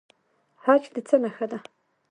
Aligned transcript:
حج 0.63 0.83
د 0.93 0.97
څه 1.07 1.15
نښه 1.23 1.45
ده؟ 1.51 1.59